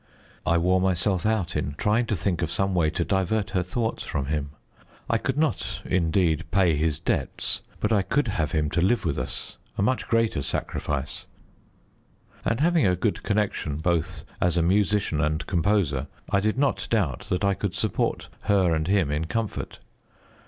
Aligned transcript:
I 0.47 0.57
wore 0.57 0.81
myself 0.81 1.27
out 1.27 1.55
in 1.55 1.75
trying 1.77 2.07
to 2.07 2.15
think 2.15 2.41
of 2.41 2.49
some 2.49 2.73
way 2.73 2.89
to 2.89 3.05
divert 3.05 3.51
her 3.51 3.61
thoughts 3.61 4.01
from 4.01 4.25
him. 4.25 4.49
I 5.07 5.19
could 5.19 5.37
not, 5.37 5.83
indeed, 5.85 6.49
pay 6.49 6.73
his 6.75 6.97
debts, 6.97 7.61
but 7.79 7.91
I 7.93 8.01
could 8.01 8.27
have 8.27 8.51
him 8.51 8.71
to 8.71 8.81
live 8.81 9.05
with 9.05 9.19
us, 9.19 9.57
a 9.77 9.83
much 9.83 10.07
greater 10.07 10.41
sacrifice; 10.41 11.27
and 12.43 12.61
having 12.61 12.87
a 12.87 12.95
good 12.95 13.21
connection, 13.21 13.77
both 13.77 14.23
as 14.41 14.57
a 14.57 14.63
musician 14.63 15.21
and 15.21 15.45
composer, 15.45 16.07
I 16.31 16.39
did 16.39 16.57
not 16.57 16.87
doubt 16.89 17.27
that 17.29 17.43
I 17.45 17.53
could 17.53 17.75
support 17.75 18.27
her 18.45 18.73
and 18.73 18.87
him 18.87 19.11
in 19.11 19.25
comfort. 19.25 19.77